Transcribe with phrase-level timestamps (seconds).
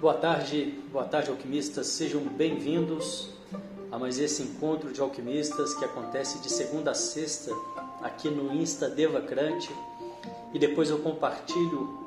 [0.00, 3.30] Boa tarde, boa tarde alquimistas, sejam bem-vindos
[3.90, 7.50] a mais esse encontro de alquimistas que acontece de segunda a sexta
[8.00, 9.68] aqui no Insta Devacrante
[10.54, 11.98] e depois eu compartilho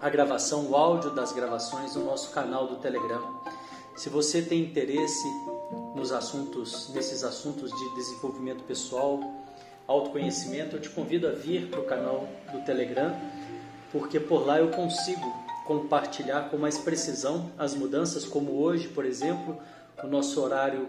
[0.00, 3.42] a gravação, o áudio das gravações no nosso canal do Telegram.
[3.94, 5.28] Se você tem interesse
[5.94, 9.20] nos assuntos, nesses assuntos de desenvolvimento pessoal,
[9.86, 13.14] autoconhecimento, eu te convido a vir para o canal do Telegram,
[13.92, 19.58] porque por lá eu consigo compartilhar com mais precisão as mudanças, como hoje, por exemplo,
[20.02, 20.88] o nosso horário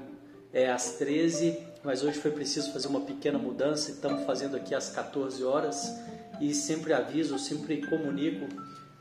[0.53, 4.89] é às 13, mas hoje foi preciso fazer uma pequena mudança, estamos fazendo aqui às
[4.89, 5.93] 14 horas
[6.39, 8.47] e sempre aviso, sempre comunico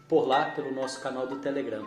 [0.08, 1.84] por lá pelo nosso canal do Telegram.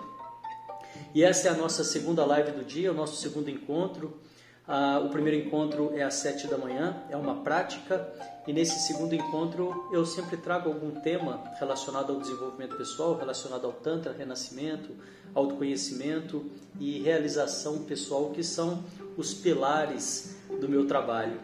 [1.14, 4.20] E essa é a nossa segunda live do dia, o nosso segundo encontro.
[4.68, 8.06] Ah, o primeiro encontro é às 7 da manhã, é uma prática
[8.46, 13.72] e nesse segundo encontro eu sempre trago algum tema relacionado ao desenvolvimento pessoal, relacionado ao
[13.72, 14.90] Tantra, renascimento,
[15.34, 16.46] autoconhecimento
[16.82, 18.84] e realização pessoal, que são
[19.16, 21.40] os pilares do meu trabalho.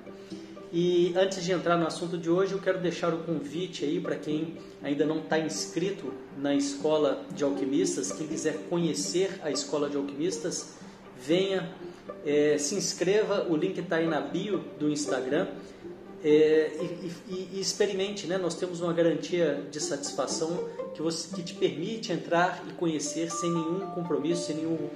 [0.74, 4.18] E antes de entrar no assunto de hoje, eu quero deixar o convite aí para
[4.18, 9.96] quem ainda não está inscrito na Escola de Alquimistas, quem quiser conhecer a Escola de
[9.96, 10.74] Alquimistas,
[11.26, 11.70] venha,
[12.26, 15.48] é, se inscreva, o link está aí na bio do Instagram
[16.24, 18.38] é, e, e, e, experimente, né?
[18.38, 23.52] Nós temos uma garantia de satisfação que, você, que te permite entrar e conhecer sem
[23.52, 24.90] nenhum compromisso, sem nenhum,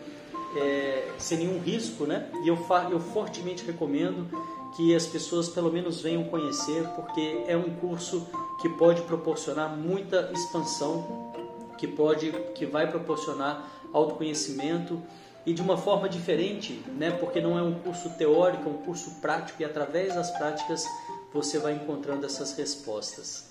[0.55, 2.29] é, sem nenhum risco, né?
[2.43, 2.57] E eu,
[2.89, 4.29] eu fortemente recomendo
[4.75, 8.25] que as pessoas pelo menos venham conhecer, porque é um curso
[8.61, 11.33] que pode proporcionar muita expansão,
[11.77, 15.01] que pode, que vai proporcionar autoconhecimento
[15.47, 17.09] e de uma forma diferente, né?
[17.09, 20.85] Porque não é um curso teórico, é um curso prático e através das práticas
[21.33, 23.49] você vai encontrando essas respostas.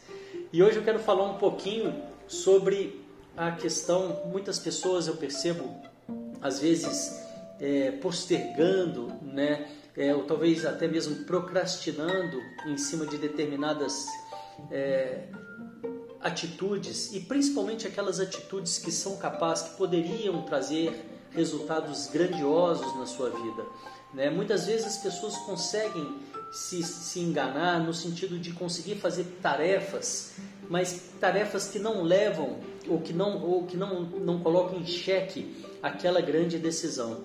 [0.52, 3.02] E hoje eu quero falar um pouquinho sobre
[3.34, 5.74] a questão, muitas pessoas eu percebo,
[6.42, 7.18] às vezes
[7.58, 14.04] é, postergando, né, é, ou talvez até mesmo procrastinando em cima de determinadas
[14.70, 15.28] é,
[16.20, 23.30] atitudes, e principalmente aquelas atitudes que são capazes, que poderiam trazer resultados grandiosos na sua
[23.30, 23.64] vida.
[24.12, 24.30] Né?
[24.30, 26.16] Muitas vezes as pessoas conseguem
[26.50, 30.32] se, se enganar no sentido de conseguir fazer tarefas,
[30.70, 32.58] mas tarefas que não levam
[32.88, 37.25] ou que não, ou que não, não colocam em xeque aquela grande decisão.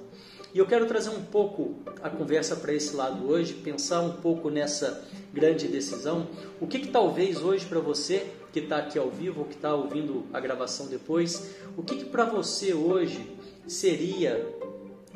[0.53, 4.50] E eu quero trazer um pouco a conversa para esse lado hoje, pensar um pouco
[4.50, 6.27] nessa grande decisão.
[6.59, 9.73] O que, que talvez hoje para você que está aqui ao vivo ou que está
[9.73, 13.25] ouvindo a gravação depois, o que, que para você hoje
[13.67, 14.45] seria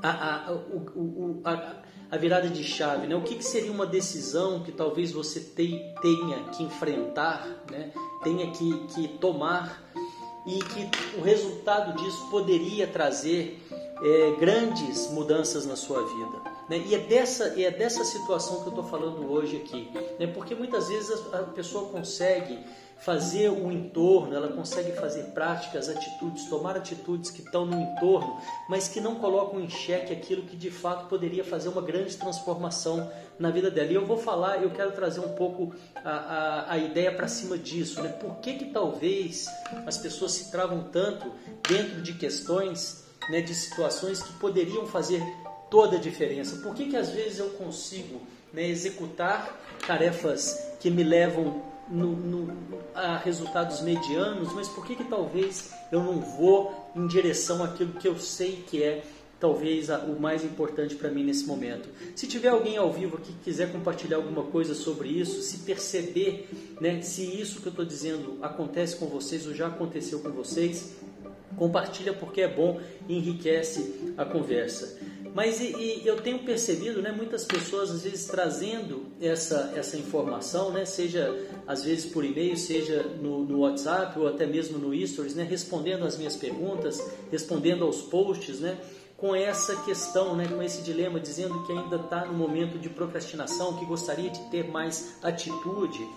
[0.01, 1.75] a, a, o, o, a,
[2.11, 3.15] a virada de chave, né?
[3.15, 7.91] O que, que seria uma decisão que talvez você te, tenha que enfrentar, né?
[8.23, 9.83] Tenha que, que tomar
[10.45, 13.59] e que o resultado disso poderia trazer
[14.01, 16.55] é, grandes mudanças na sua vida.
[16.69, 16.83] Né?
[16.85, 19.89] E, é dessa, e é dessa situação que eu estou falando hoje aqui.
[20.19, 20.27] Né?
[20.27, 22.59] Porque muitas vezes a pessoa consegue
[22.97, 28.39] fazer o entorno, ela consegue fazer práticas, atitudes, tomar atitudes que estão no entorno,
[28.69, 33.11] mas que não colocam em xeque aquilo que de fato poderia fazer uma grande transformação
[33.37, 33.91] na vida dela.
[33.91, 35.73] E eu vou falar, eu quero trazer um pouco
[36.03, 38.01] a, a, a ideia para cima disso.
[38.01, 38.09] Né?
[38.09, 39.47] Por que, que talvez
[39.85, 41.31] as pessoas se travam tanto
[41.67, 45.21] dentro de questões, né, de situações que poderiam fazer
[45.69, 46.57] toda a diferença?
[46.57, 48.21] Por que, que às vezes eu consigo
[48.53, 52.53] né, executar tarefas que me levam no, no,
[52.93, 58.07] a resultados medianos, mas por que, que talvez eu não vou em direção àquilo que
[58.07, 59.03] eu sei que é
[59.39, 61.89] talvez a, o mais importante para mim nesse momento.
[62.15, 66.49] Se tiver alguém ao vivo que quiser compartilhar alguma coisa sobre isso, se perceber
[66.79, 70.95] né, se isso que eu estou dizendo acontece com vocês ou já aconteceu com vocês,
[71.57, 74.97] compartilha porque é bom e enriquece a conversa.
[75.35, 80.71] Mas e, e eu tenho percebido, né, muitas pessoas às vezes trazendo essa, essa informação,
[80.71, 81.29] né, seja
[81.67, 86.05] às vezes por e-mail, seja no, no WhatsApp ou até mesmo no Stories, né, respondendo
[86.05, 88.77] as minhas perguntas, respondendo aos posts, né,
[89.17, 93.75] com essa questão, né, com esse dilema, dizendo que ainda está no momento de procrastinação,
[93.75, 96.07] que gostaria de ter mais atitude.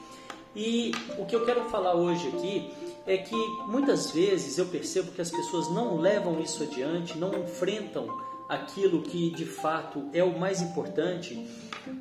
[0.54, 2.70] E o que eu quero falar hoje aqui
[3.04, 3.36] é que
[3.66, 9.30] muitas vezes eu percebo que as pessoas não levam isso adiante, não enfrentam aquilo que
[9.30, 11.46] de fato é o mais importante,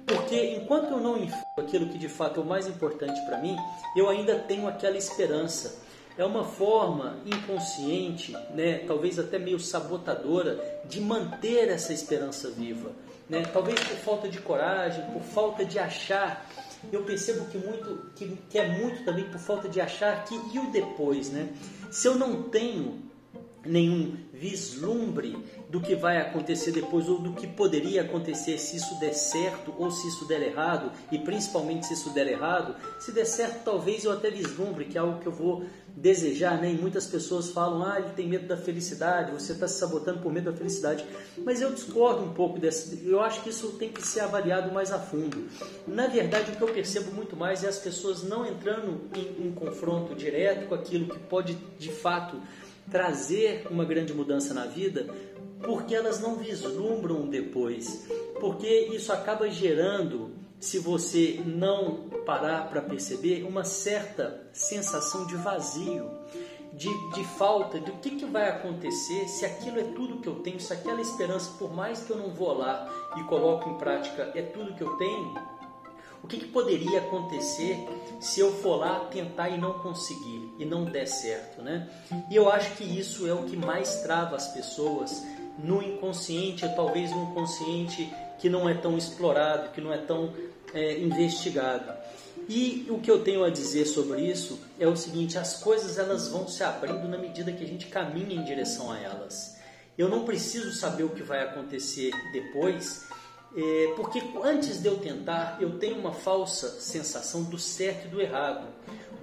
[0.05, 3.57] porque enquanto eu não enfrento aquilo que de fato é o mais importante para mim,
[3.95, 5.85] eu ainda tenho aquela esperança.
[6.17, 12.91] É uma forma inconsciente, né, talvez até meio sabotadora, de manter essa esperança viva.
[13.29, 13.43] Né?
[13.53, 16.49] Talvez por falta de coragem, por falta de achar.
[16.91, 20.59] Eu percebo que, muito, que, que é muito também por falta de achar que e
[20.59, 21.29] o depois.
[21.29, 21.49] Né?
[21.91, 23.07] Se eu não tenho
[23.65, 25.37] nenhum vislumbre
[25.69, 29.91] do que vai acontecer depois ou do que poderia acontecer se isso der certo ou
[29.91, 34.11] se isso der errado, e principalmente se isso der errado, se der certo talvez eu
[34.11, 35.65] até vislumbre que é algo que eu vou
[35.97, 36.71] desejar, né?
[36.71, 40.31] E muitas pessoas falam, ah, ele tem medo da felicidade, você está se sabotando por
[40.31, 41.03] medo da felicidade.
[41.39, 42.95] Mas eu discordo um pouco dessa.
[43.03, 45.47] Eu acho que isso tem que ser avaliado mais a fundo.
[45.87, 49.51] Na verdade, o que eu percebo muito mais é as pessoas não entrando em, em
[49.51, 52.39] confronto direto com aquilo que pode de fato
[52.89, 55.07] trazer uma grande mudança na vida,
[55.63, 58.07] porque elas não vislumbram depois,
[58.39, 66.09] porque isso acaba gerando, se você não parar para perceber, uma certa sensação de vazio,
[66.73, 70.59] de, de falta, do que, que vai acontecer se aquilo é tudo que eu tenho,
[70.59, 72.87] se aquela esperança, por mais que eu não vou lá
[73.17, 75.33] e coloque em prática, é tudo que eu tenho,
[76.27, 77.87] o que, que, poderia acontecer
[78.19, 81.89] se eu for lá tentar e não conseguir e não der certo, né?
[82.29, 85.23] E eu acho que isso é o que mais trava as pessoas
[85.57, 90.33] no inconsciente, ou talvez no inconsciente que não é tão explorado, que não é tão
[90.73, 91.93] é, investigado.
[92.49, 96.27] E o que eu tenho a dizer sobre isso é o seguinte: as coisas elas
[96.27, 99.55] vão se abrindo na medida que a gente caminha em direção a elas.
[99.97, 103.07] Eu não preciso saber o que vai acontecer depois,
[103.57, 108.21] é, porque antes de eu tentar, eu tenho uma falsa sensação do certo e do
[108.21, 108.67] errado,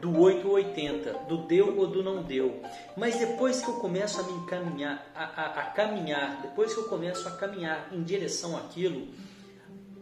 [0.00, 2.60] do 8 ou 80, do deu ou do não deu.
[2.96, 6.88] Mas depois que eu começo a me encaminhar, a, a, a caminhar, depois que eu
[6.88, 9.06] começo a caminhar em direção àquilo,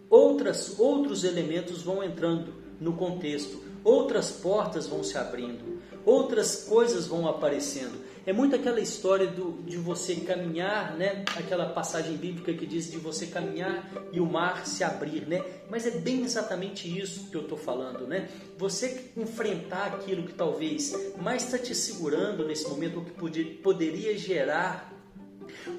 [0.09, 7.29] outras, outros elementos vão entrando no contexto, outras portas vão se abrindo, outras coisas vão
[7.29, 8.03] aparecendo.
[8.25, 11.25] É muito aquela história do, de você caminhar, né?
[11.37, 15.45] Aquela passagem bíblica que diz de você caminhar e o mar se abrir, né?
[15.69, 18.29] Mas é bem exatamente isso que eu estou falando, né?
[18.59, 24.17] Você enfrentar aquilo que talvez mais está te segurando nesse momento, o que podia, poderia
[24.17, 24.93] gerar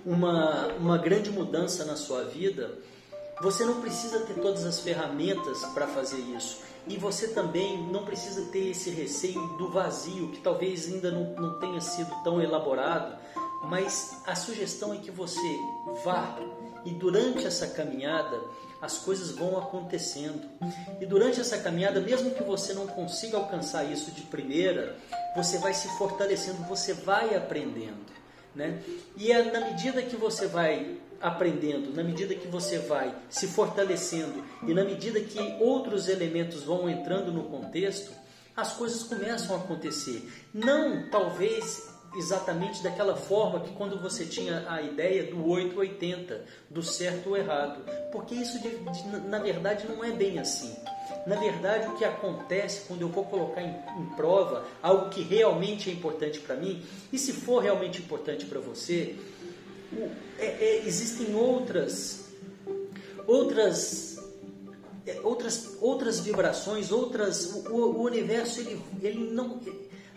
[0.05, 2.77] uma, uma grande mudança na sua vida,
[3.41, 6.72] você não precisa ter todas as ferramentas para fazer isso.
[6.87, 11.59] E você também não precisa ter esse receio do vazio, que talvez ainda não, não
[11.59, 13.17] tenha sido tão elaborado,
[13.63, 15.59] mas a sugestão é que você
[16.03, 16.37] vá
[16.85, 18.39] e durante essa caminhada
[18.81, 20.41] as coisas vão acontecendo.
[20.99, 24.97] E durante essa caminhada, mesmo que você não consiga alcançar isso de primeira,
[25.35, 28.11] você vai se fortalecendo, você vai aprendendo.
[28.53, 28.83] Né?
[29.15, 34.43] E é na medida que você vai aprendendo, na medida que você vai se fortalecendo
[34.67, 38.11] e na medida que outros elementos vão entrando no contexto,
[38.55, 40.29] as coisas começam a acontecer.
[40.53, 47.29] Não, talvez, exatamente daquela forma que quando você tinha a ideia do 880, do certo
[47.29, 47.83] ou errado.
[48.11, 48.59] Porque isso,
[49.27, 50.75] na verdade, não é bem assim.
[51.25, 55.89] Na verdade, o que acontece quando eu vou colocar em, em prova algo que realmente
[55.89, 59.15] é importante para mim, e se for realmente importante para você,
[60.39, 62.25] é, é, existem outras,
[63.27, 64.19] outras,
[65.05, 67.45] é, outras, outras vibrações, outras.
[67.67, 69.59] O, o universo ele, ele não,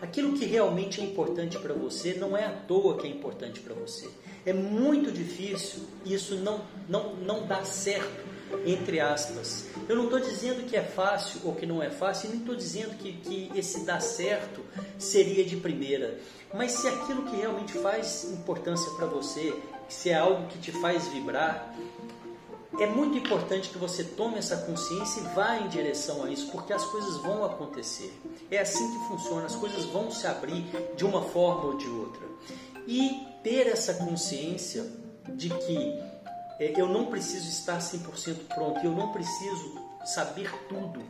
[0.01, 3.73] aquilo que realmente é importante para você não é à toa que é importante para
[3.73, 4.09] você.
[4.45, 8.27] É muito difícil isso não não não dá certo
[8.65, 9.67] entre aspas.
[9.87, 12.95] Eu não estou dizendo que é fácil ou que não é fácil, nem estou dizendo
[12.97, 14.63] que, que esse dar certo
[14.97, 16.17] seria de primeira.
[16.53, 19.53] Mas se aquilo que realmente faz importância para você,
[19.89, 21.73] se é algo que te faz vibrar,
[22.79, 26.71] é muito importante que você tome essa consciência e vá em direção a isso, porque
[26.71, 28.13] as coisas vão acontecer.
[28.51, 30.63] É assim que funciona, as coisas vão se abrir
[30.95, 32.27] de uma forma ou de outra.
[32.85, 34.85] E ter essa consciência
[35.29, 35.77] de que
[36.59, 41.01] é, eu não preciso estar 100% pronto, eu não preciso saber tudo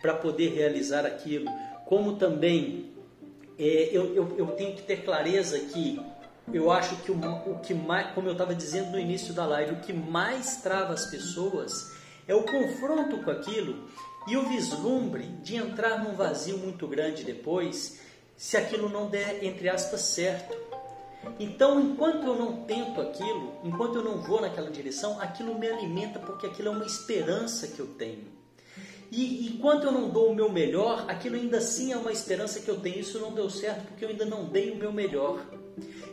[0.00, 1.50] para poder realizar aquilo,
[1.86, 2.92] como também
[3.58, 6.00] é, eu, eu, eu, tenho que ter clareza que
[6.52, 9.72] eu acho que o, o que mais, como eu estava dizendo no início da live,
[9.72, 11.92] o que mais trava as pessoas
[12.26, 13.88] é o confronto com aquilo
[14.26, 18.00] e o vislumbre de entrar num vazio muito grande depois,
[18.36, 20.54] se aquilo não der, entre aspas, certo.
[21.38, 26.18] Então, enquanto eu não tento aquilo, enquanto eu não vou naquela direção, aquilo me alimenta
[26.18, 28.34] porque aquilo é uma esperança que eu tenho.
[29.10, 32.68] E enquanto eu não dou o meu melhor, aquilo ainda assim é uma esperança que
[32.68, 32.98] eu tenho.
[32.98, 35.40] Isso não deu certo porque eu ainda não dei o meu melhor.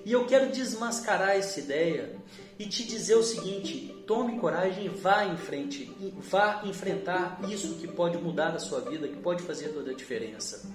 [0.06, 2.16] E eu quero desmascarar essa ideia
[2.58, 5.92] e te dizer o seguinte: tome coragem vá em frente,
[6.30, 10.70] vá enfrentar isso que pode mudar a sua vida, que pode fazer toda a diferença.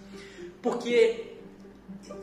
[0.63, 1.37] Porque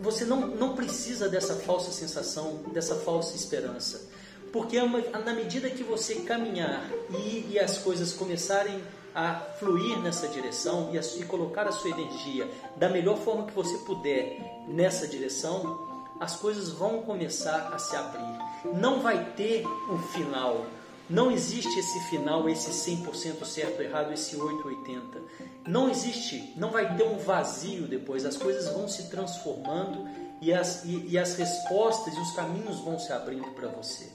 [0.02, 4.10] você não, não precisa dessa falsa sensação, dessa falsa esperança.
[4.52, 8.82] Porque é na medida que você caminhar e, e as coisas começarem
[9.16, 13.54] a fluir nessa direção e, a, e colocar a sua energia da melhor forma que
[13.54, 18.40] você puder nessa direção, as coisas vão começar a se abrir.
[18.74, 20.66] Não vai ter um final.
[21.10, 25.22] Não existe esse final, esse 100% certo ou errado, esse 880.
[25.68, 28.26] Não existe, não vai ter um vazio depois.
[28.26, 30.08] As coisas vão se transformando
[30.42, 34.08] e as, e, e as respostas e os caminhos vão se abrindo para você.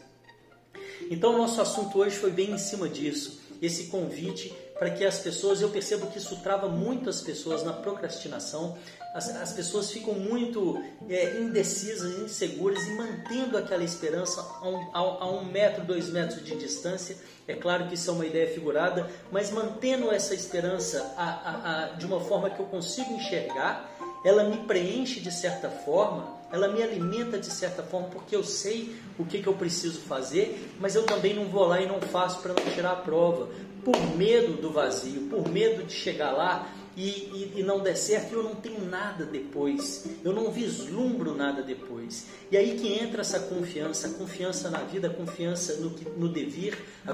[1.10, 3.40] Então, nosso assunto hoje foi bem em cima disso.
[3.60, 7.72] Esse convite para que as pessoas, eu percebo que isso trava muito as pessoas na
[7.72, 8.78] procrastinação,
[9.12, 14.98] as, as pessoas ficam muito é, indecisas, inseguras e mantendo aquela esperança a um, a,
[14.98, 17.16] a um metro, dois metros de distância.
[17.46, 22.06] É claro que isso é uma ideia figurada, mas mantendo essa esperança a, a, de
[22.06, 23.90] uma forma que eu consigo enxergar,
[24.24, 28.96] ela me preenche de certa forma, ela me alimenta de certa forma, porque eu sei
[29.18, 32.40] o que, que eu preciso fazer, mas eu também não vou lá e não faço
[32.40, 33.48] para não tirar a prova,
[33.84, 38.34] por medo do vazio, por medo de chegar lá e, e, e, não der certo,
[38.34, 42.26] eu não tenho nada depois, eu não vislumbro nada depois.
[42.50, 46.28] E aí que entra essa confiança, a confiança na vida, a confiança no, que, no
[46.28, 46.76] devir,
[47.06, 47.12] a,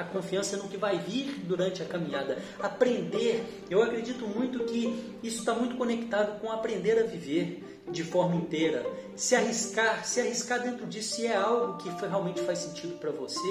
[0.00, 2.38] a confiança no que vai vir durante a caminhada.
[2.58, 8.36] Aprender, eu acredito muito que isso está muito conectado com aprender a viver de forma
[8.36, 8.84] inteira.
[9.16, 13.48] Se arriscar, se arriscar dentro disso, se é algo que realmente faz sentido para você,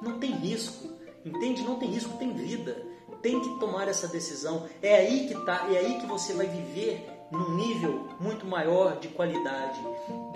[0.00, 0.96] não tem risco.
[1.24, 1.62] Entende?
[1.62, 2.86] Não tem risco, tem vida
[3.22, 4.66] tem que tomar essa decisão.
[4.82, 9.08] É aí que tá, é aí que você vai viver num nível muito maior de
[9.08, 9.78] qualidade,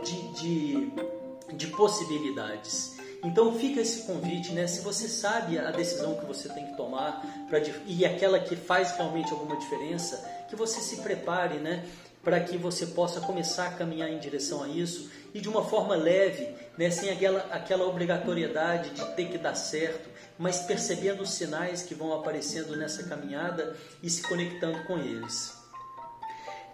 [0.02, 0.92] de, de,
[1.54, 2.96] de possibilidades.
[3.24, 4.66] Então fica esse convite, né?
[4.66, 8.92] Se você sabe a decisão que você tem que tomar pra, e aquela que faz
[8.96, 10.16] realmente alguma diferença,
[10.48, 11.84] que você se prepare, né?
[12.22, 15.94] Para que você possa começar a caminhar em direção a isso e de uma forma
[15.96, 16.48] leve,
[16.78, 16.90] né?
[16.90, 22.12] Sem aquela, aquela obrigatoriedade de ter que dar certo, mas percebendo os sinais que vão
[22.12, 25.56] aparecendo nessa caminhada e se conectando com eles.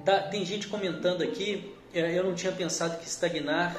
[0.05, 3.75] Tá, tem gente comentando aqui, é, eu não tinha pensado que estagnar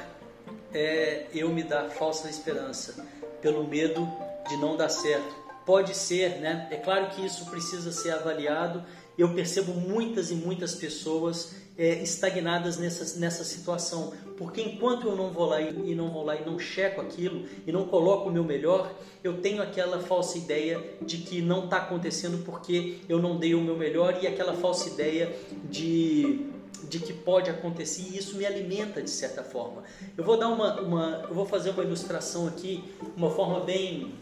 [0.72, 3.06] é eu me dar falsa esperança,
[3.40, 4.08] pelo medo
[4.48, 5.34] de não dar certo.
[5.64, 6.68] Pode ser, né?
[6.70, 8.84] É claro que isso precisa ser avaliado.
[9.18, 14.12] Eu percebo muitas e muitas pessoas é, estagnadas nessa, nessa situação.
[14.36, 17.46] Porque enquanto eu não vou lá e, e não vou lá e não checo aquilo
[17.66, 21.78] e não coloco o meu melhor, eu tenho aquela falsa ideia de que não está
[21.78, 26.46] acontecendo porque eu não dei o meu melhor e aquela falsa ideia de
[26.88, 29.84] de que pode acontecer e isso me alimenta de certa forma.
[30.16, 32.82] Eu vou dar uma, uma eu vou fazer uma ilustração aqui,
[33.14, 34.14] uma forma bem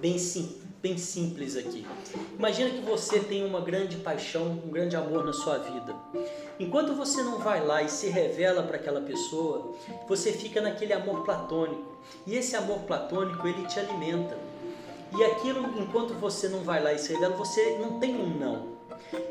[0.00, 1.86] bem simples bem simples aqui.
[2.38, 5.96] Imagina que você tem uma grande paixão, um grande amor na sua vida.
[6.60, 9.72] Enquanto você não vai lá e se revela para aquela pessoa,
[10.06, 11.96] você fica naquele amor platônico.
[12.26, 14.36] E esse amor platônico, ele te alimenta.
[15.16, 18.74] E aquilo, enquanto você não vai lá e se revela, você não tem um não.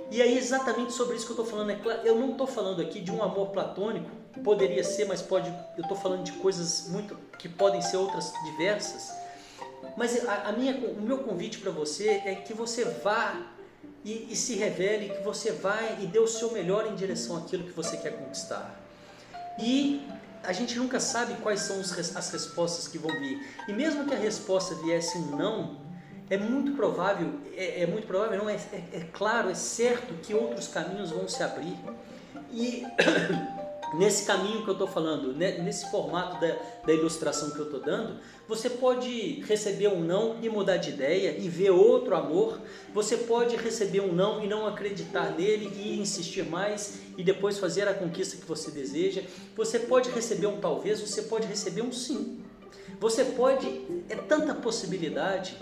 [0.09, 1.69] E aí, exatamente sobre isso que eu estou falando.
[1.69, 4.09] É claro, eu não estou falando aqui de um amor platônico,
[4.43, 5.53] poderia ser, mas pode.
[5.77, 9.22] Eu estou falando de coisas muito que podem ser outras diversas
[9.95, 13.53] mas a, a minha, o meu convite para você é que você vá
[14.03, 17.63] e, e, se revele, que você vai e dê o seu melhor em direção àquilo
[17.63, 18.79] que você quer conquistar.
[19.59, 20.05] E
[20.43, 23.47] a gente nunca sabe quais são as respostas que vão vir.
[23.67, 25.77] E mesmo que a resposta viesse um não,
[26.29, 30.33] é muito provável, é, é muito provável, não, é, é, é claro, é certo que
[30.33, 31.77] outros caminhos vão se abrir.
[32.51, 32.83] E
[33.93, 37.79] nesse caminho que eu estou falando, né, nesse formato da, da ilustração que eu estou
[37.79, 42.59] dando, você pode receber um não e mudar de ideia e ver outro amor.
[42.93, 47.87] Você pode receber um não e não acreditar nele e insistir mais e depois fazer
[47.87, 49.21] a conquista que você deseja.
[49.55, 52.43] Você pode receber um talvez, você pode receber um sim.
[52.99, 53.67] Você pode,
[54.09, 55.57] é tanta possibilidade.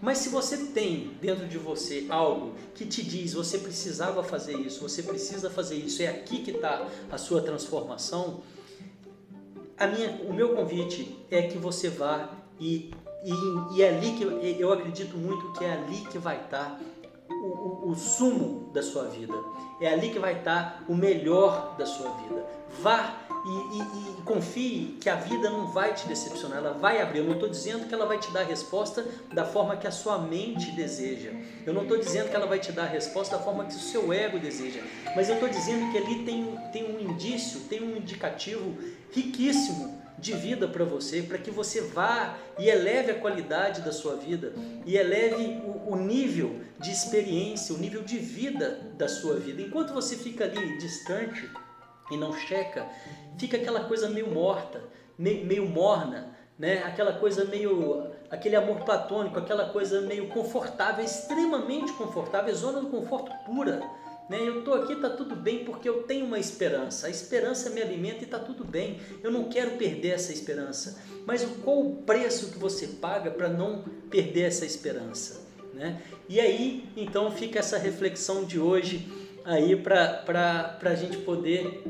[0.00, 4.80] Mas se você tem dentro de você algo que te diz você precisava fazer isso,
[4.80, 8.42] você precisa fazer isso, é aqui que está a sua transformação,
[9.78, 12.90] a minha, o meu convite é que você vá e,
[13.24, 14.24] e, e é ali que
[14.58, 16.80] eu acredito muito que é ali que vai estar
[17.28, 19.34] o, o, o sumo da sua vida,
[19.80, 22.46] é ali que vai estar o melhor da sua vida.
[22.80, 27.18] Vá e, e, e, confie que a vida não vai te decepcionar, ela vai abrir.
[27.18, 29.92] Eu não estou dizendo que ela vai te dar a resposta da forma que a
[29.92, 31.30] sua mente deseja.
[31.64, 33.78] Eu não estou dizendo que ela vai te dar a resposta da forma que o
[33.78, 34.80] seu ego deseja.
[35.14, 38.76] Mas eu estou dizendo que ali tem, tem um indício, tem um indicativo
[39.12, 44.16] riquíssimo de vida para você, para que você vá e eleve a qualidade da sua
[44.16, 44.52] vida
[44.84, 49.60] e eleve o, o, nível de experiência, o nível de vida da sua vida.
[49.62, 51.48] Enquanto você fica ali distante
[52.10, 52.86] e não checa,
[53.38, 54.82] fica aquela coisa meio morta,
[55.18, 56.82] meio, morna, né?
[56.84, 63.30] Aquela coisa meio aquele amor platônico, aquela coisa meio confortável, extremamente confortável, zona do conforto
[63.44, 63.80] pura
[64.28, 64.40] Né?
[64.40, 67.06] Eu estou aqui, está tudo bem, porque eu tenho uma esperança.
[67.06, 68.98] A esperança me alimenta e está tudo bem.
[69.22, 71.00] Eu não quero perder essa esperança.
[71.24, 75.46] Mas qual o preço que você paga para não perder essa esperança?
[75.72, 76.02] Né?
[76.28, 79.06] E aí, então, fica essa reflexão de hoje
[79.44, 81.84] aí para a gente poder,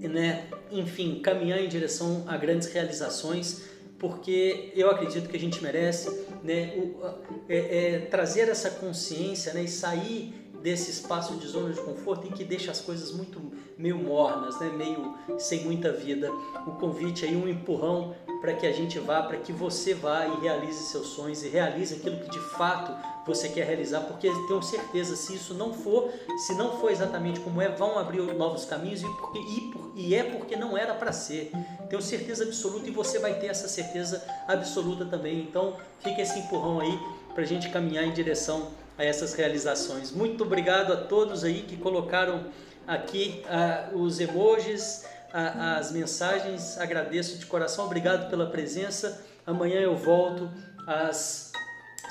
[0.00, 3.62] né, enfim, caminhar em direção a grandes realizações,
[3.98, 7.04] porque eu acredito que a gente merece né, o,
[7.48, 12.30] é, é, trazer essa consciência né, e sair desse espaço de zona de conforto e
[12.30, 13.40] que deixa as coisas muito
[13.76, 14.68] meio mornas, né?
[14.68, 16.30] meio sem muita vida.
[16.66, 20.40] O convite aí, um empurrão para que a gente vá, para que você vá e
[20.40, 22.94] realize seus sonhos e realize aquilo que de fato
[23.26, 27.60] você quer realizar, porque tenho certeza, se isso não for, se não for exatamente como
[27.60, 31.52] é, vão abrir novos caminhos e, porque, e, e é porque não era para ser.
[31.88, 35.40] Tenho certeza absoluta e você vai ter essa certeza absoluta também.
[35.40, 36.98] Então, fica esse empurrão aí
[37.34, 38.70] para a gente caminhar em direção
[39.00, 40.12] a essas realizações.
[40.12, 42.44] Muito obrigado a todos aí que colocaram
[42.86, 46.76] aqui uh, os emojis, uh, as mensagens.
[46.76, 49.24] Agradeço de coração, obrigado pela presença.
[49.46, 50.50] Amanhã eu volto
[50.86, 51.50] às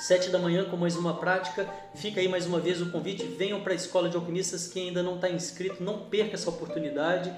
[0.00, 1.64] sete da manhã com mais uma prática.
[1.94, 3.24] Fica aí mais uma vez o convite.
[3.24, 4.66] Venham para a Escola de Alquimistas.
[4.66, 7.32] Quem ainda não está inscrito, não perca essa oportunidade.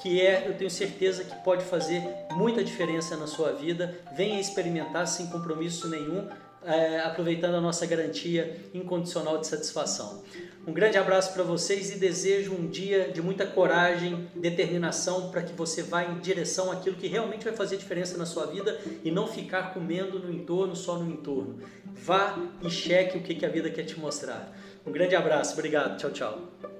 [0.00, 3.98] Que é, eu tenho certeza que pode fazer muita diferença na sua vida.
[4.16, 6.28] Venha experimentar sem compromisso nenhum
[6.64, 10.22] é, aproveitando a nossa garantia incondicional de satisfação.
[10.66, 15.52] Um grande abraço para vocês e desejo um dia de muita coragem, determinação para que
[15.52, 19.26] você vá em direção àquilo que realmente vai fazer diferença na sua vida e não
[19.26, 21.58] ficar comendo no entorno, só no entorno.
[21.94, 24.56] Vá e cheque o que a vida quer te mostrar.
[24.86, 26.71] Um grande abraço, obrigado, tchau, tchau.